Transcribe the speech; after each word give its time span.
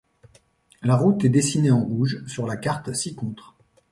La 0.81 0.95
route 0.95 1.25
est 1.25 1.29
dessinée 1.29 1.69
en 1.69 1.83
rouge 1.85 2.25
sur 2.25 2.47
la 2.47 2.57
carte 2.57 2.91
ci-contre. 2.91 3.55